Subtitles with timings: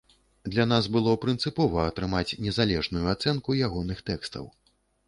[0.53, 4.55] Для нас было прынцыпова атрымаць незалежную ацэнку ягоных тэкстаў.